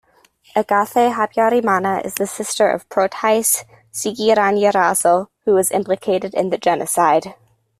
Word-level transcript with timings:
Agathe 0.55 1.11
Habyarimana 1.13 2.03
is 2.03 2.15
the 2.15 2.25
sister 2.25 2.67
of 2.67 2.89
Protais 2.89 3.63
Zigiranyirazo, 3.93 5.27
who 5.45 5.53
was 5.53 5.69
implicated 5.69 6.33
in 6.33 6.49
the 6.49 6.57
genocide. 6.57 7.35